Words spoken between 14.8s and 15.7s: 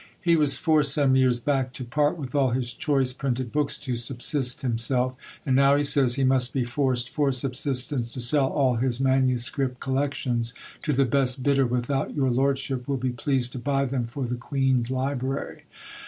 library.